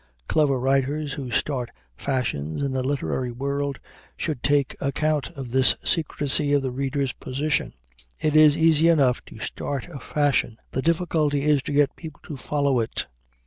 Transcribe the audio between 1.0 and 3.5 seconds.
who start fashions in the literary